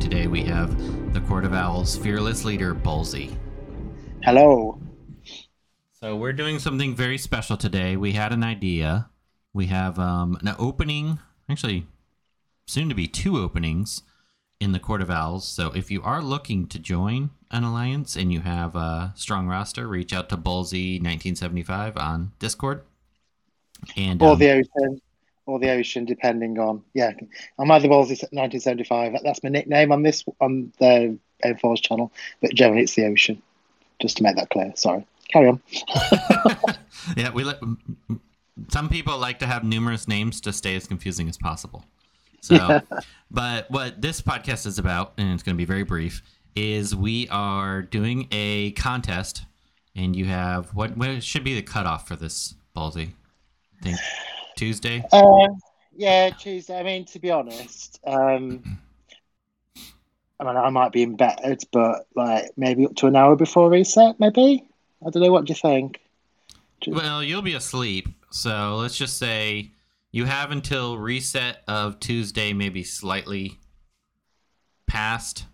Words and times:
today, 0.00 0.26
we 0.26 0.42
have 0.44 1.12
the 1.12 1.20
Court 1.20 1.44
of 1.44 1.52
Owls 1.52 1.96
fearless 1.96 2.44
leader, 2.44 2.74
Ballsy. 2.74 3.36
Hello. 4.22 4.80
So 5.92 6.16
we're 6.16 6.32
doing 6.32 6.58
something 6.58 6.94
very 6.94 7.18
special 7.18 7.56
today. 7.56 7.96
We 7.96 8.12
had 8.12 8.32
an 8.32 8.44
idea. 8.44 9.10
We 9.52 9.66
have 9.66 9.98
um, 9.98 10.38
an 10.40 10.54
opening, 10.58 11.18
actually, 11.48 11.86
soon 12.66 12.88
to 12.88 12.94
be 12.94 13.06
two 13.06 13.38
openings 13.38 14.02
in 14.60 14.72
the 14.72 14.78
Court 14.78 15.02
of 15.02 15.10
Owls. 15.10 15.46
So 15.46 15.72
if 15.72 15.90
you 15.90 16.02
are 16.02 16.22
looking 16.22 16.66
to 16.68 16.78
join 16.78 17.30
an 17.50 17.64
alliance 17.64 18.16
and 18.16 18.32
you 18.32 18.40
have 18.40 18.76
a 18.76 19.12
strong 19.16 19.48
roster, 19.48 19.88
reach 19.88 20.12
out 20.12 20.28
to 20.28 20.36
Ballsy1975 20.36 21.96
on 21.96 22.32
Discord. 22.38 22.82
And 23.96 24.22
or 24.22 24.32
um, 24.32 24.38
the 24.38 24.50
ocean, 24.50 25.00
or 25.48 25.58
the 25.58 25.70
ocean, 25.70 26.04
depending 26.04 26.58
on 26.58 26.82
yeah. 26.94 27.12
I'm 27.58 27.70
either 27.70 27.88
Ballsy 27.88 28.20
1975. 28.30 29.16
That's 29.24 29.42
my 29.42 29.48
nickname 29.48 29.90
on 29.90 30.02
this 30.02 30.24
on 30.40 30.72
the 30.78 31.18
Enforce 31.44 31.80
channel, 31.80 32.12
but 32.42 32.54
generally 32.54 32.82
it's 32.82 32.94
the 32.94 33.06
ocean. 33.06 33.42
Just 34.00 34.18
to 34.18 34.22
make 34.22 34.36
that 34.36 34.50
clear. 34.50 34.72
Sorry. 34.76 35.04
Carry 35.30 35.48
on. 35.48 35.62
yeah, 37.16 37.30
we 37.30 37.44
let 37.44 37.58
some 38.68 38.88
people 38.88 39.18
like 39.18 39.38
to 39.40 39.46
have 39.46 39.64
numerous 39.64 40.06
names 40.06 40.40
to 40.42 40.52
stay 40.52 40.76
as 40.76 40.86
confusing 40.86 41.28
as 41.28 41.36
possible. 41.36 41.84
So, 42.40 42.54
yeah. 42.54 42.80
but 43.30 43.70
what 43.70 44.00
this 44.00 44.20
podcast 44.20 44.66
is 44.66 44.78
about, 44.78 45.14
and 45.16 45.32
it's 45.32 45.42
going 45.42 45.56
to 45.56 45.58
be 45.58 45.64
very 45.64 45.82
brief, 45.82 46.22
is 46.54 46.94
we 46.94 47.28
are 47.28 47.82
doing 47.82 48.28
a 48.32 48.72
contest, 48.72 49.42
and 49.96 50.14
you 50.14 50.26
have 50.26 50.74
what? 50.74 50.96
What 50.96 51.22
should 51.22 51.44
be 51.44 51.54
the 51.54 51.62
cutoff 51.62 52.06
for 52.06 52.16
this, 52.16 52.54
Ballsy? 52.76 53.12
I 53.80 53.84
think 53.84 53.98
Tuesday. 54.58 55.04
Uh, 55.12 55.48
yeah, 55.94 56.30
Tuesday. 56.30 56.78
I 56.78 56.82
mean, 56.82 57.04
to 57.06 57.20
be 57.20 57.30
honest, 57.30 58.00
um, 58.04 58.78
I 60.40 60.44
mean, 60.44 60.56
I 60.56 60.68
might 60.70 60.90
be 60.90 61.02
in 61.02 61.16
bed, 61.16 61.62
but 61.72 62.06
like 62.16 62.50
maybe 62.56 62.84
up 62.84 62.96
to 62.96 63.06
an 63.06 63.14
hour 63.14 63.36
before 63.36 63.70
reset, 63.70 64.18
maybe. 64.18 64.68
I 65.06 65.10
don't 65.10 65.22
know. 65.22 65.30
What 65.30 65.44
do 65.44 65.52
you 65.52 65.54
think? 65.54 66.00
Well, 66.88 67.22
you'll 67.22 67.42
be 67.42 67.54
asleep, 67.54 68.08
so 68.30 68.76
let's 68.80 68.96
just 68.96 69.16
say 69.16 69.70
you 70.10 70.24
have 70.24 70.50
until 70.50 70.98
reset 70.98 71.62
of 71.68 72.00
Tuesday, 72.00 72.52
maybe 72.52 72.82
slightly 72.82 73.58
past. 74.88 75.44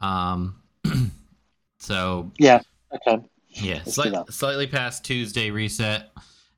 Um, 0.00 0.62
so 1.78 2.30
yeah, 2.38 2.60
okay. 2.94 3.22
Yeah, 3.48 3.82
slight, 3.84 4.14
slightly 4.30 4.66
past 4.66 5.04
Tuesday 5.04 5.50
reset, 5.50 6.10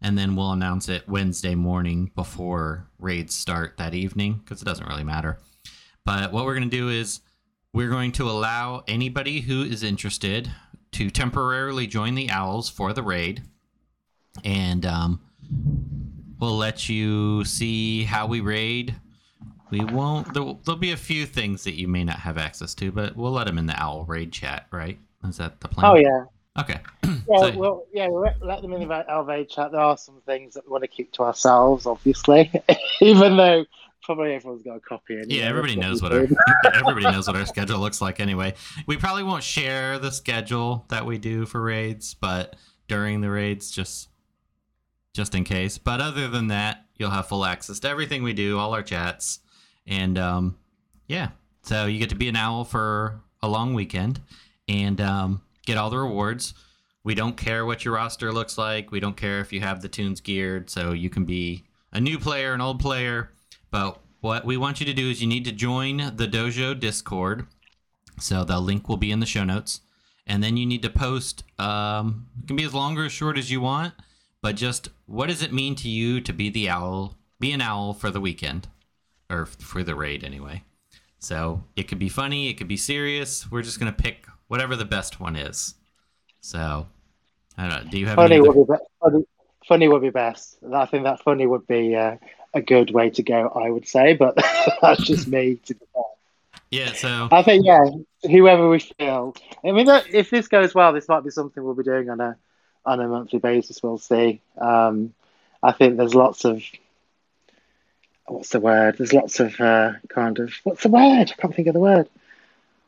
and 0.05 0.19
then 0.19 0.37
we'll 0.37 0.53
announce 0.53 0.91
it 0.91 1.09
Wednesday 1.09 1.55
morning 1.55 2.11
before 2.15 2.87
raids 2.99 3.35
start 3.35 3.79
that 3.79 3.95
evening 3.95 4.35
because 4.35 4.61
it 4.61 4.67
doesn't 4.67 4.87
really 4.87 5.03
matter. 5.03 5.39
But 6.05 6.31
what 6.31 6.45
we're 6.45 6.55
going 6.55 6.69
to 6.69 6.77
do 6.77 6.91
is 6.91 7.21
we're 7.73 7.89
going 7.89 8.13
to 8.13 8.29
allow 8.29 8.85
anybody 8.87 9.41
who 9.41 9.63
is 9.63 9.83
interested 9.83 10.53
to 10.93 11.11
temporarily 11.11 11.87
join 11.87 12.15
the 12.15 12.29
Owls 12.29 12.69
for 12.69 12.93
the 12.93 13.03
raid, 13.03 13.45
and 14.45 14.85
um, 14.85 15.21
we'll 16.39 16.59
let 16.59 16.87
you 16.87 17.43
see 17.47 18.05
how 18.05 18.27
we 18.27 18.41
raid. 18.41 18.95
We 19.71 19.81
won't. 19.87 20.35
There'll, 20.35 20.61
there'll, 20.67 20.79
be 20.79 20.93
a 20.93 20.99
few 20.99 21.25
things 21.25 21.65
that 21.65 21.81
you 21.81 21.89
may 21.89 22.05
not 22.05 22.19
have 22.19 22.37
access 22.37 22.75
to, 22.75 22.93
but 22.93 23.17
we'll 23.17 23.33
let 23.33 23.47
them 23.47 23.57
in 23.57 23.65
the 23.65 23.83
Owl 23.83 24.05
raid 24.05 24.33
chat, 24.33 24.67
right? 24.71 24.99
Is 25.27 25.39
that 25.39 25.63
the 25.63 25.69
plan? 25.69 25.91
Oh 25.91 25.97
yeah. 25.97 26.25
Okay. 26.59 26.79
yeah, 27.05 27.39
so, 27.39 27.57
well, 27.57 27.87
yeah, 27.93 28.07
we'll 28.09 28.31
let 28.41 28.63
them 28.63 28.73
in 28.73 28.87
the 28.87 29.11
Owl 29.11 29.45
chat. 29.45 29.73
There 29.73 29.81
are 29.81 29.97
some 29.97 30.21
things 30.25 30.55
that 30.55 30.65
we 30.67 30.71
want 30.71 30.83
to 30.83 30.89
keep 30.89 31.13
to 31.13 31.23
ourselves, 31.23 31.85
obviously, 31.85 32.51
even 33.01 33.37
though 33.37 33.65
probably 34.03 34.35
everyone's 34.35 34.63
got 34.63 34.77
a 34.77 34.81
copy. 34.81 35.15
Anyway. 35.15 35.27
Yeah, 35.29 35.45
everybody 35.45 35.75
knows 35.75 36.01
what 36.01 36.13
our 36.13 36.29
everybody 36.75 37.05
knows 37.11 37.27
what 37.27 37.37
our 37.37 37.47
schedule 37.55 37.81
looks 37.81 38.01
like 38.01 38.21
anyway. 38.21 38.55
We 38.87 38.97
probably 38.97 39.25
won't 39.25 39.43
share 39.43 39.99
the 39.99 40.13
schedule 40.13 40.85
that 40.91 41.05
we 41.05 41.19
do 41.19 41.45
for 41.45 41.61
raids, 41.61 42.15
but 42.15 42.55
during 42.87 43.21
the 43.21 43.31
raids, 43.31 43.71
just 43.71 44.09
just 45.13 45.35
in 45.35 45.43
case. 45.43 45.79
But 45.79 46.01
other 46.01 46.29
than 46.29 46.49
that, 46.49 46.85
you'll 46.97 47.11
have 47.11 47.27
full 47.27 47.45
access 47.45 47.81
to 47.81 47.89
everything 47.89 48.23
we 48.23 48.33
do, 48.33 48.59
all 48.59 48.75
our 48.75 48.83
chats, 48.83 49.41
and 49.89 50.19
um, 50.19 50.57
yeah. 51.09 51.31
So 51.63 51.87
you 51.87 51.99
get 51.99 52.11
to 52.11 52.17
be 52.17 52.29
an 52.29 52.37
owl 52.37 52.65
for 52.65 53.23
a 53.43 53.49
long 53.49 53.75
weekend 53.75 54.21
and 54.69 55.01
um, 55.01 55.41
get 55.65 55.77
all 55.77 55.91
the 55.91 55.99
rewards. 55.99 56.55
We 57.03 57.15
don't 57.15 57.37
care 57.37 57.67
what 57.67 57.85
your 57.85 57.95
roster 57.95 58.33
looks 58.33 58.57
like. 58.57 58.91
We 58.91 59.01
don't 59.01 59.17
care 59.17 59.41
if 59.41 59.53
you 59.53 59.61
have 59.61 59.83
the 59.83 59.89
tunes 59.89 60.21
geared, 60.21 60.71
so 60.71 60.93
you 60.93 61.11
can 61.11 61.25
be 61.25 61.65
a 61.93 62.01
new 62.01 62.19
player, 62.19 62.55
an 62.55 62.61
old 62.61 62.81
player 62.81 63.31
but 63.75 63.99
what 64.21 64.45
we 64.45 64.57
want 64.57 64.79
you 64.79 64.87
to 64.87 64.95
do 64.95 65.11
is 65.11 65.21
you 65.21 65.27
need 65.27 65.45
to 65.47 65.51
join 65.51 65.97
the 66.15 66.29
Dojo 66.29 66.79
Discord. 66.79 67.49
So 68.21 68.45
the 68.45 68.61
link 68.61 68.89
will 68.89 68.97
be 68.97 69.11
in 69.11 69.19
the 69.19 69.27
show 69.27 69.43
notes. 69.43 69.81
And 70.29 70.45
then 70.45 70.57
you 70.57 70.65
need 70.65 70.83
to 70.83 70.91
post, 70.91 71.43
um, 71.59 72.29
it 72.41 72.47
can 72.47 72.55
be 72.55 72.63
as 72.63 72.73
long 72.73 72.97
or 72.97 73.07
as 73.07 73.13
short 73.13 73.37
as 73.37 73.51
you 73.51 73.61
want, 73.61 73.95
but 74.43 74.55
just 74.55 74.91
what 75.07 75.27
does 75.27 75.43
it 75.43 75.53
mean 75.53 75.75
to 75.75 75.89
you 75.89 76.21
to 76.21 76.33
be 76.33 76.51
the 76.51 76.69
owl, 76.71 77.17
be 77.41 77.51
an 77.51 77.61
owl 77.61 77.95
for 77.95 78.13
the 78.13 78.21
weekend? 78.21 78.69
Or 79.29 79.45
for 79.45 79.83
the 79.83 79.97
raid, 79.97 80.23
anyway. 80.23 80.63
So 81.19 81.65
it 81.75 81.89
could 81.89 81.99
be 81.99 82.09
funny, 82.09 82.49
it 82.49 82.55
could 82.55 82.69
be 82.69 82.77
serious. 82.77 83.51
We're 83.51 83.63
just 83.63 83.81
going 83.81 83.93
to 83.93 84.03
pick 84.03 84.29
whatever 84.55 84.77
the 84.77 84.85
best 84.85 85.19
one 85.19 85.35
is. 85.35 85.75
So, 86.41 86.87
I 87.59 87.69
don't 87.69 87.87
know. 87.87 87.91
Do 87.91 87.99
you 87.99 88.07
have 88.07 88.15
funny? 88.15 88.41
Would 88.41 88.69
be, 88.69 88.75
funny, 89.01 89.25
funny 89.67 89.89
would 89.89 90.03
be 90.03 90.11
best. 90.11 90.59
I 90.73 90.87
think 90.87 91.03
that 91.03 91.21
funny 91.25 91.45
would 91.45 91.67
be 91.67 91.97
uh, 91.97 92.19
a 92.55 92.63
good 92.63 92.93
way 92.93 93.11
to 93.11 93.23
go, 93.25 93.49
I 93.49 93.69
would 93.69 93.89
say, 93.89 94.15
but 94.15 94.37
that's 94.81 95.03
just 95.03 95.27
me 95.27 95.57
to 95.65 95.75
Yeah, 96.71 96.93
so 96.93 97.29
I 97.33 97.43
think 97.43 97.67
yeah, 97.67 97.85
whoever 98.31 98.69
we 98.69 98.79
feel. 98.79 99.35
I 99.65 99.73
mean, 99.73 99.89
if 100.13 100.31
this 100.31 100.47
goes 100.47 100.73
well, 100.73 100.93
this 100.93 101.09
might 101.09 101.25
be 101.25 101.31
something 101.31 101.61
we'll 101.61 101.75
be 101.75 101.83
doing 101.83 102.09
on 102.09 102.21
a 102.21 102.37
on 102.87 103.01
a 103.01 103.09
monthly 103.09 103.41
basis. 103.41 103.83
We'll 103.83 103.99
see. 103.99 104.41
Um, 104.57 105.15
I 105.65 105.73
think 105.73 105.97
there's 105.97 106.15
lots 106.15 106.45
of 106.45 106.63
what's 108.29 108.51
the 108.51 108.61
word? 108.61 108.99
There's 108.99 109.13
lots 109.13 109.41
of 109.41 109.61
uh, 109.61 109.95
kind 110.09 110.39
of 110.39 110.55
what's 110.63 110.85
the 110.85 110.91
word? 110.91 111.33
I 111.33 111.41
can't 111.41 111.53
think 111.53 111.67
of 111.67 111.75
the 111.75 111.81
word. 111.81 112.09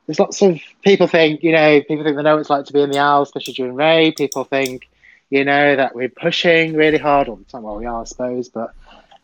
There's 0.07 0.21
lots 0.21 0.41
of 0.43 0.61
people 0.83 1.07
think 1.07 1.43
you 1.43 1.53
know 1.53 1.81
people 1.81 2.05
think 2.05 2.17
they 2.17 2.23
know 2.23 2.35
what 2.35 2.41
it's 2.41 2.51
like 2.51 2.67
to 2.67 2.73
be 2.73 2.81
in 2.81 2.91
the 2.91 2.99
owl, 2.99 3.23
especially 3.23 3.55
during 3.55 3.75
raid. 3.75 4.17
People 4.17 4.45
think 4.45 4.89
you 5.31 5.45
know 5.45 5.77
that 5.77 5.95
we're 5.95 6.09
pushing 6.09 6.75
really 6.75 6.99
hard 6.99 7.29
all 7.29 7.37
the 7.37 7.45
time. 7.45 7.63
Well, 7.63 7.77
we 7.77 7.87
are, 7.87 8.03
I 8.03 8.05
suppose, 8.05 8.49
but 8.49 8.75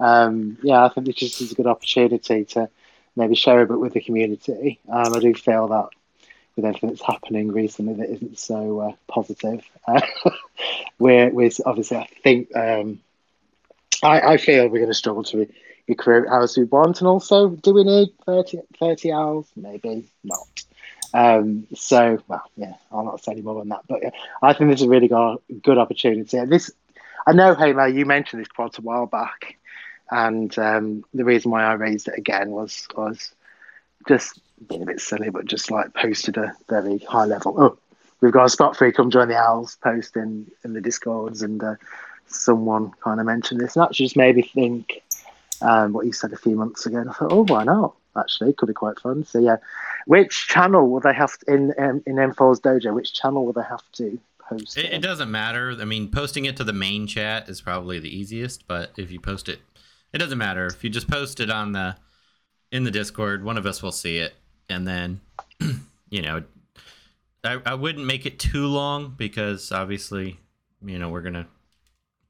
um, 0.01 0.59
yeah, 0.63 0.85
I 0.85 0.89
think 0.89 1.07
this 1.07 1.17
just 1.17 1.41
is 1.41 1.53
a 1.53 1.55
good 1.55 1.67
opportunity 1.67 2.45
to 2.47 2.69
maybe 3.15 3.35
share 3.35 3.63
a 3.63 3.67
bit 3.67 3.79
with 3.79 3.93
the 3.93 4.01
community. 4.01 4.81
Um, 4.89 5.15
I 5.15 5.19
do 5.21 5.35
feel 5.35 5.69
that 5.69 5.91
with 6.57 6.65
everything 6.65 6.91
that's 6.91 7.03
happening 7.03 7.53
recently 7.53 7.95
that 7.95 8.11
isn't 8.11 8.39
so 8.39 8.81
uh, 8.81 8.93
positive. 9.09 9.65
Uh, 9.87 10.01
we're, 10.99 11.31
we're 11.31 11.51
obviously, 11.65 11.99
I 11.99 12.09
think, 12.23 12.55
um, 12.55 13.01
I, 14.03 14.21
I 14.33 14.37
feel 14.37 14.65
we're 14.65 14.79
going 14.79 14.89
to 14.89 14.95
struggle 14.95 15.25
to 15.25 15.49
recruit 15.89 16.27
as 16.31 16.57
we 16.57 16.65
want. 16.65 17.01
And 17.01 17.09
also, 17.09 17.51
do 17.51 17.75
we 17.75 17.85
need 17.85 18.09
30, 18.27 18.61
30 18.79 19.13
hours? 19.13 19.47
Maybe 19.57 20.09
not. 20.25 20.65
Um, 21.15 21.67
so, 21.75 22.23
well, 22.29 22.43
yeah, 22.57 22.75
I'll 22.91 23.05
not 23.05 23.23
say 23.23 23.33
any 23.33 23.43
more 23.43 23.61
on 23.61 23.69
that. 23.69 23.83
But 23.89 24.03
yeah, 24.03 24.11
I 24.43 24.53
think 24.53 24.71
this 24.71 24.81
is 24.81 24.87
a 24.87 24.91
really 24.91 25.09
good, 25.09 25.39
good 25.63 25.79
opportunity. 25.79 26.39
And 26.39 26.51
this, 26.51 26.71
I 27.27 27.33
know, 27.33 27.55
Halo, 27.55 27.85
you 27.85 28.07
mentioned 28.07 28.41
this 28.41 28.49
quite 28.49 28.79
a 28.79 28.83
while 28.83 29.07
back. 29.07 29.59
And 30.11 30.57
um, 30.59 31.05
the 31.15 31.25
reason 31.25 31.51
why 31.51 31.65
I 31.65 31.73
raised 31.73 32.09
it 32.09 32.19
again 32.19 32.51
was 32.51 32.87
was 32.95 33.33
just 34.07 34.39
being 34.69 34.83
a 34.83 34.87
bit 34.87 35.01
silly, 35.01 35.31
but 35.31 35.47
just 35.47 35.71
like 35.71 35.95
posted 35.95 36.37
a 36.37 36.53
very 36.69 36.99
high 36.99 37.25
level. 37.25 37.55
Oh, 37.59 37.79
we've 38.21 38.33
got 38.33 38.45
a 38.45 38.51
spot 38.51 38.77
free. 38.77 38.93
Come 38.93 39.11
join 39.11 39.29
the 39.29 39.37
Owls. 39.37 39.77
Post 39.83 40.17
in 40.17 40.51
in 40.65 40.75
the 40.75 40.83
discords, 40.83 41.41
and 41.41 41.63
uh, 41.63 41.77
someone 42.27 42.93
kind 43.03 43.21
of 43.21 43.27
mentioned 43.27 43.61
this, 43.61 43.75
and 43.75 43.85
that 43.85 43.93
just 43.93 44.17
made 44.17 44.37
me 44.37 44.43
think 44.43 45.03
um, 45.63 45.95
what 45.95 46.05
you 46.05 46.13
said 46.13 46.33
a 46.33 46.37
few 46.37 46.57
months 46.57 46.85
ago. 46.85 46.99
And 46.99 47.11
I 47.11 47.13
thought, 47.15 47.33
oh, 47.33 47.45
why 47.45 47.65
not? 47.65 47.95
Actually, 48.17 48.53
could 48.53 48.67
be 48.67 48.75
quite 48.75 49.01
fun. 49.01 49.25
So 49.25 49.39
yeah, 49.39 49.57
which 50.07 50.49
channel 50.49 50.91
will 50.91 51.01
they 51.01 51.15
have 51.15 51.39
to, 51.39 51.55
in 51.55 51.75
um, 51.79 52.03
in 52.07 52.17
M4's 52.17 52.61
dojo? 52.61 52.95
Which 52.95 53.15
channel 53.15 53.47
will 53.47 53.53
they 53.55 53.63
have 53.63 53.83
to 53.93 54.19
post? 54.49 54.77
It, 54.77 54.93
it, 54.93 55.03
doesn't 55.03 55.31
matter. 55.31 55.75
I 55.81 55.85
mean, 55.85 56.11
posting 56.11 56.45
it 56.45 56.57
to 56.59 56.65
the 56.65 56.73
main 56.75 57.07
chat 57.07 57.49
is 57.49 57.61
probably 57.61 57.99
the 57.99 58.15
easiest, 58.15 58.67
but 58.67 58.91
if 58.99 59.11
you 59.11 59.19
post 59.19 59.49
it 59.49 59.61
it 60.13 60.19
doesn't 60.19 60.39
matter 60.39 60.67
if 60.67 60.85
you 60.85 60.91
just 60.91 61.09
post 61.09 61.41
it 61.41 61.51
on 61.51 61.73
the 61.73 61.97
in 62.71 62.85
the 62.85 62.91
Discord. 62.91 63.45
One 63.45 63.59
of 63.59 63.67
us 63.67 63.83
will 63.83 63.93
see 63.93 64.19
it, 64.19 64.35
and 64.69 64.87
then 64.87 65.21
you 66.11 66.23
know, 66.23 66.43
I, 67.45 67.61
I 67.65 67.75
wouldn't 67.75 68.07
make 68.07 68.27
it 68.27 68.39
too 68.39 68.67
long 68.67 69.15
because 69.17 69.73
obviously, 69.73 70.39
you 70.85 70.99
know, 70.99 71.09
we're 71.09 71.23
gonna 71.23 71.47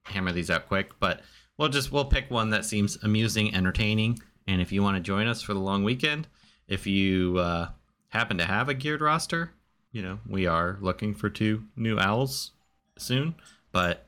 hammer 0.05 0.32
these 0.32 0.50
out 0.50 0.69
quick. 0.69 0.93
But 1.00 1.23
we'll 1.58 1.69
just 1.69 1.90
we'll 1.90 2.05
pick 2.05 2.31
one 2.31 2.50
that 2.50 2.64
seems 2.64 2.99
amusing, 3.02 3.55
entertaining, 3.55 4.20
and 4.47 4.61
if 4.61 4.73
you 4.73 4.83
want 4.83 4.97
to 4.97 5.03
join 5.03 5.27
us 5.27 5.43
for 5.43 5.55
the 5.55 5.61
long 5.61 5.85
weekend, 5.85 6.27
if 6.69 6.87
you 6.87 7.39
uh, 7.39 7.69
happen 8.09 8.39
to 8.39 8.44
have 8.44 8.69
a 8.69 8.75
geared 8.75 9.00
roster, 9.00 9.53
you 9.93 10.03
know, 10.03 10.19
we 10.27 10.47
are 10.47 10.79
looking 10.81 11.15
for 11.15 11.29
two 11.29 11.65
new 11.77 11.99
owls 11.99 12.53
soon, 12.97 13.35
but 13.73 14.06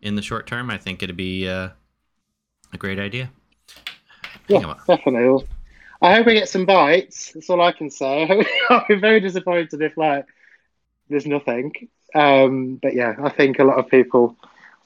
in 0.00 0.14
the 0.14 0.22
short 0.22 0.46
term, 0.46 0.70
I 0.70 0.78
think 0.78 1.02
it'd 1.02 1.16
be 1.16 1.48
uh, 1.48 1.70
a 2.72 2.76
great 2.76 2.98
idea. 2.98 3.30
Yeah, 4.48 4.74
definitely. 4.86 5.46
I 6.02 6.14
hope 6.14 6.26
we 6.26 6.34
get 6.34 6.48
some 6.48 6.66
bites. 6.66 7.32
That's 7.32 7.48
all 7.48 7.62
I 7.62 7.72
can 7.72 7.90
say. 7.90 8.44
I'll 8.70 8.84
be 8.86 8.96
very 8.96 9.20
disappointed 9.20 9.80
if 9.80 9.96
like 9.96 10.26
there's 11.08 11.26
nothing. 11.26 11.72
Um, 12.14 12.78
but 12.82 12.94
yeah, 12.94 13.14
I 13.22 13.30
think 13.30 13.58
a 13.58 13.64
lot 13.64 13.78
of 13.78 13.88
people 13.88 14.36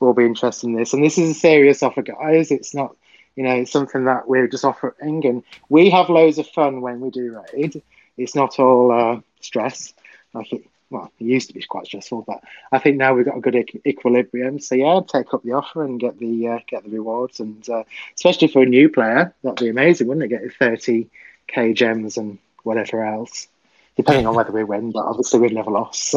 will 0.01 0.15
be 0.15 0.25
interested 0.25 0.69
in 0.69 0.77
this. 0.77 0.93
And 0.93 1.05
this 1.05 1.19
is 1.19 1.31
a 1.31 1.35
serious 1.35 1.83
offer, 1.83 2.03
guys. 2.03 2.51
It's 2.51 2.75
not, 2.75 2.97
you 3.39 3.45
know, 3.45 3.65
something 3.65 4.07
that 4.07 4.27
we're 4.27 4.49
just 4.49 4.65
offering, 4.65 5.25
and 5.25 5.45
we 5.69 5.91
have 5.91 6.09
loads 6.09 6.39
of 6.39 6.49
fun 6.49 6.81
when 6.81 6.99
we 6.99 7.09
do 7.09 7.41
raid. 7.55 7.81
It's 8.17 8.35
not 8.35 8.59
all 8.59 8.91
uh, 8.91 9.21
stress. 9.41 9.95
Like 10.35 10.53
it, 10.53 10.65
well, 10.91 11.13
it 11.21 11.25
used 11.25 11.47
to 11.47 11.55
be 11.55 11.63
quite 11.63 11.87
stressful, 11.87 12.23
but 12.23 12.43
I 12.73 12.81
think 12.81 12.97
now 12.97 13.15
we've 13.15 13.25
got 13.25 13.37
a 13.37 13.41
good 13.41 13.55
equ- 13.55 13.87
equilibrium. 13.87 14.59
So 14.59 14.75
yeah, 14.75 14.99
take 15.07 15.33
up 15.33 15.45
the 15.45 15.53
offer 15.53 15.85
and 15.85 16.01
get 16.01 16.19
the 16.19 16.49
uh, 16.49 16.59
get 16.67 16.83
the 16.83 16.91
rewards, 16.91 17.39
and 17.39 17.67
uh, 17.69 17.85
especially 18.17 18.49
for 18.49 18.63
a 18.63 18.67
new 18.67 18.89
player, 18.89 19.33
that'd 19.45 19.61
be 19.61 19.69
amazing, 19.69 20.09
wouldn't 20.09 20.25
it? 20.25 20.37
Get 20.37 20.53
thirty 20.59 21.09
k 21.47 21.73
gems 21.75 22.17
and 22.17 22.39
whatever 22.65 23.05
else, 23.05 23.47
depending 23.95 24.27
on 24.27 24.35
whether 24.35 24.51
we 24.51 24.65
win. 24.65 24.91
But 24.91 25.05
obviously, 25.05 25.39
we'd 25.39 25.55
never 25.55 25.71
lost. 25.71 26.17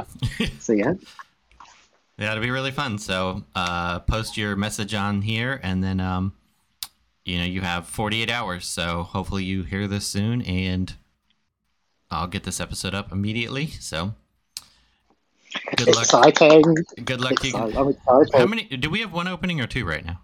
so 0.58 0.72
yeah. 0.72 0.94
Yeah, 2.18 2.32
it'll 2.32 2.42
be 2.42 2.50
really 2.50 2.72
fun. 2.72 2.98
So 2.98 3.44
uh, 3.54 4.00
post 4.00 4.36
your 4.36 4.56
message 4.56 4.92
on 4.92 5.22
here, 5.22 5.60
and 5.62 5.84
then 5.84 6.00
um, 6.00 6.32
you 7.28 7.38
know 7.38 7.44
you 7.44 7.60
have 7.60 7.86
48 7.86 8.30
hours. 8.30 8.66
So 8.66 9.02
hopefully 9.02 9.44
you 9.44 9.62
hear 9.62 9.86
this 9.86 10.06
soon, 10.06 10.42
and 10.42 10.94
I'll 12.10 12.26
get 12.26 12.44
this 12.44 12.60
episode 12.60 12.94
up 12.94 13.12
immediately. 13.12 13.66
So 13.66 14.14
good 15.76 15.94
luck. 15.94 16.26
Exciting. 16.26 16.74
Good 17.04 17.20
luck 17.20 17.40
to 17.40 17.48
you. 17.48 17.56
I'm 17.56 17.88
excited. 17.90 18.30
How 18.34 18.46
many? 18.46 18.64
Do 18.64 18.90
we 18.90 19.00
have 19.00 19.12
one 19.12 19.28
opening 19.28 19.60
or 19.60 19.66
two 19.66 19.84
right 19.84 20.04
now? 20.04 20.20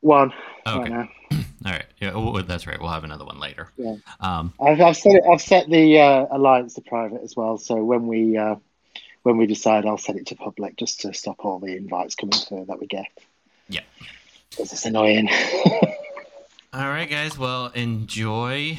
One. 0.00 0.32
Okay. 0.66 0.90
Right. 0.90 1.08
All 1.66 1.72
right. 1.72 1.86
Yeah, 2.00 2.12
oh, 2.14 2.40
that's 2.42 2.66
right. 2.66 2.80
We'll 2.80 2.90
have 2.90 3.04
another 3.04 3.24
one 3.24 3.38
later. 3.38 3.68
Yeah. 3.76 3.96
Um, 4.20 4.52
I've, 4.60 4.80
I've 4.80 4.96
set 4.96 5.12
it, 5.12 5.22
I've 5.30 5.42
set 5.42 5.68
the 5.68 5.98
uh, 5.98 6.26
alliance 6.30 6.74
to 6.74 6.80
private 6.80 7.20
as 7.22 7.36
well. 7.36 7.58
So 7.58 7.76
when 7.76 8.06
we 8.06 8.36
uh, 8.36 8.56
when 9.22 9.36
we 9.36 9.46
decide, 9.46 9.84
I'll 9.84 9.98
set 9.98 10.16
it 10.16 10.26
to 10.28 10.36
public 10.36 10.76
just 10.76 11.00
to 11.00 11.12
stop 11.12 11.44
all 11.44 11.58
the 11.58 11.76
invites 11.76 12.14
coming 12.14 12.32
through 12.32 12.66
that 12.66 12.80
we 12.80 12.86
get. 12.86 13.06
Yeah. 13.68 13.82
Because 14.50 14.72
it's 14.72 14.86
annoying. 14.86 15.28
all 16.72 16.88
right, 16.88 17.10
guys. 17.10 17.36
Well, 17.36 17.66
enjoy. 17.74 18.76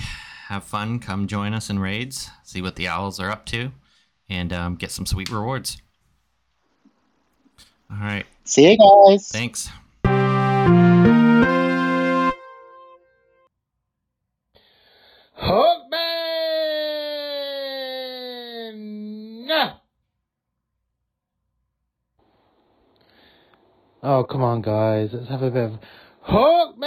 Have 0.47 0.63
fun. 0.63 0.99
Come 0.99 1.27
join 1.27 1.53
us 1.53 1.69
in 1.69 1.79
raids. 1.79 2.29
See 2.43 2.61
what 2.61 2.75
the 2.75 2.87
owls 2.87 3.19
are 3.19 3.29
up 3.29 3.45
to, 3.47 3.71
and 4.29 4.53
um, 4.53 4.75
get 4.75 4.91
some 4.91 5.05
sweet 5.05 5.29
rewards. 5.29 5.81
All 7.89 7.97
right. 7.97 8.25
See 8.45 8.71
you 8.71 8.77
guys. 8.77 9.27
Thanks. 9.29 9.69
Hookman! 15.41 15.81
Oh, 24.03 24.23
come 24.23 24.43
on, 24.43 24.61
guys. 24.61 25.09
Let's 25.13 25.29
have 25.29 25.43
a 25.43 25.51
bit 25.51 25.63
of 25.65 25.79
Hookman! 26.27 26.85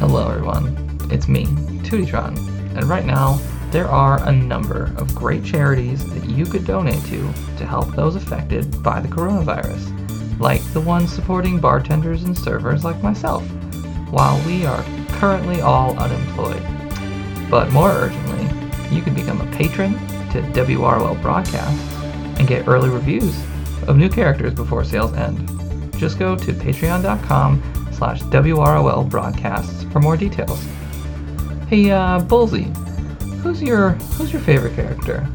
Hello, 0.00 0.28
everyone. 0.28 0.98
It's 1.12 1.28
me, 1.28 1.44
Tutitron, 1.84 2.36
and 2.76 2.84
right 2.84 3.04
now 3.04 3.38
there 3.70 3.86
are 3.86 4.20
a 4.28 4.32
number 4.32 4.92
of 4.96 5.14
great 5.14 5.44
charities 5.44 6.04
that 6.14 6.28
you 6.28 6.46
could 6.46 6.66
donate 6.66 7.04
to 7.04 7.32
to 7.58 7.64
help 7.64 7.94
those 7.94 8.16
affected 8.16 8.82
by 8.82 8.98
the 8.98 9.08
coronavirus, 9.08 10.40
like 10.40 10.64
the 10.72 10.80
ones 10.80 11.12
supporting 11.12 11.60
bartenders 11.60 12.24
and 12.24 12.36
servers 12.36 12.84
like 12.84 13.00
myself, 13.04 13.46
while 14.10 14.44
we 14.44 14.66
are 14.66 14.84
currently 15.20 15.60
all 15.60 15.96
unemployed. 15.96 16.62
But 17.48 17.70
more 17.70 17.90
urgently, 17.90 18.48
you 18.94 19.00
can 19.00 19.14
become 19.14 19.40
a 19.40 19.56
patron 19.56 19.92
to 20.30 20.42
WROL 20.52 21.22
Broadcasts 21.22 21.96
and 22.38 22.46
get 22.46 22.66
early 22.68 22.88
reviews 22.88 23.36
of 23.86 23.96
new 23.96 24.08
characters 24.08 24.54
before 24.54 24.84
sales 24.84 25.12
end. 25.14 25.48
Just 25.98 26.18
go 26.18 26.36
to 26.36 26.52
patreon.com 26.52 27.62
slash 27.92 28.22
WROL 28.22 29.08
broadcasts 29.08 29.84
for 29.84 30.00
more 30.00 30.16
details. 30.16 30.62
Hey, 31.68 31.90
uh, 31.90 32.20
Bullsy, 32.20 32.64
who's 33.42 33.62
your 33.62 33.90
who's 34.16 34.32
your 34.32 34.42
favorite 34.42 34.74
character? 34.74 35.26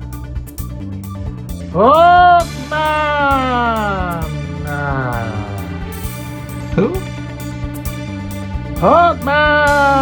Hookman! 1.72 3.02
Who? 6.76 6.94
Hookman! 8.80 10.02